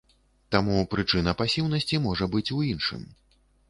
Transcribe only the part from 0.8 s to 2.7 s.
прычына пасіўнасці можа быць у